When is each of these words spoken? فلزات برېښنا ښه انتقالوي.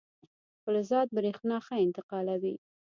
فلزات 0.63 1.07
برېښنا 1.17 1.57
ښه 1.65 1.75
انتقالوي. 1.85 2.55